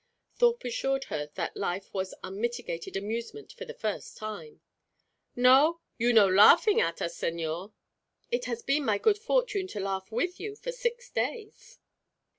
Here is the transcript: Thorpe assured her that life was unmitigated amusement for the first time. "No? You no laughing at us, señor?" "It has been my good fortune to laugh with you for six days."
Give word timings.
Thorpe 0.35 0.63
assured 0.65 1.03
her 1.09 1.29
that 1.35 1.55
life 1.55 1.93
was 1.93 2.15
unmitigated 2.23 2.97
amusement 2.97 3.53
for 3.53 3.65
the 3.65 3.73
first 3.75 4.17
time. 4.17 4.61
"No? 5.35 5.79
You 5.99 6.11
no 6.11 6.27
laughing 6.27 6.81
at 6.81 7.03
us, 7.03 7.15
señor?" 7.19 7.71
"It 8.31 8.45
has 8.45 8.63
been 8.63 8.83
my 8.83 8.97
good 8.97 9.19
fortune 9.19 9.67
to 9.67 9.79
laugh 9.79 10.11
with 10.11 10.39
you 10.39 10.55
for 10.55 10.71
six 10.71 11.11
days." 11.11 11.77